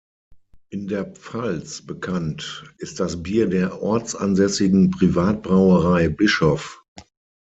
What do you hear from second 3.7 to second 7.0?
ortsansässigen Privatbrauerei Bischoff.